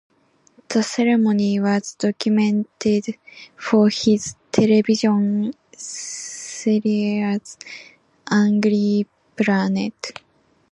[0.69, 3.19] The ceremony was documented
[3.55, 7.57] for his television series
[8.31, 9.05] "Angry
[9.37, 10.19] Planet".